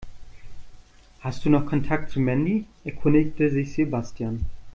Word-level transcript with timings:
Hast 1.19 1.45
du 1.45 1.51
noch 1.51 1.67
Kontakt 1.67 2.09
zu 2.09 2.19
Mandy?, 2.19 2.65
erkundigte 2.83 3.51
sich 3.51 3.71
Sebastian. 3.73 4.43